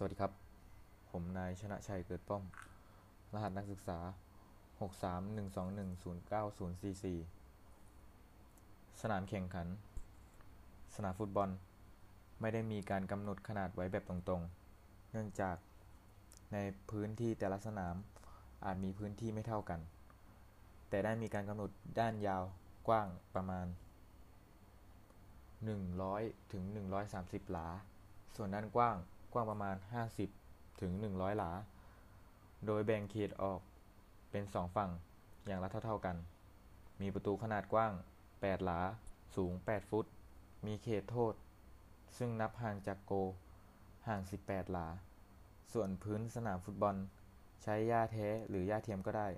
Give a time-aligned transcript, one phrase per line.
[0.00, 0.32] สวัสดีครับ
[1.10, 2.44] ผมนายชนะชัยเกิดป้อม
[3.34, 3.98] รหัสนักศึกษา
[6.54, 7.30] 631210944
[9.00, 9.68] สนามแข่งขัน
[10.94, 11.48] สนามฟุตบอล
[12.40, 15.56] ไม่ได้มีการกำหนดขนาดไว้แบบตรงๆ เนื่องจาก
[16.52, 16.58] ใน
[16.90, 17.96] พื้นที่แต่ละสนาม
[18.64, 19.80] อาจมีพื้นที่ไม่เท่ากัน
[20.88, 21.70] แต่ได้มีการกำหนด
[22.00, 22.44] ด้านยาว
[22.88, 23.66] กว้างประมาณ
[25.18, 25.68] 100
[26.52, 26.62] ถึง
[27.08, 27.68] 130 หลา
[28.36, 28.98] ส่วนด้านกว้าง
[29.38, 29.76] ว้างประมาณ
[30.34, 31.50] 50 ถึง 100 หลา
[32.66, 33.60] โดยแบ่งเขตออก
[34.30, 34.90] เป็น 2 ฝั่ง
[35.46, 36.16] อย่างละเท่าๆกัน
[37.00, 37.92] มีประตูขนาดกว้าง
[38.32, 38.80] 8 หลา
[39.36, 40.06] สูง 8 ฟุต
[40.66, 41.34] มีเขตโทษ
[42.18, 43.12] ซึ่งนับห่างจากโก
[44.06, 44.88] ห่าง 18 หลา
[45.72, 46.96] ส่วนพื้นสนามฟุตบอล
[47.62, 49.28] ใช้หญ้าแท้หรือหญ้าเทียมก็ได้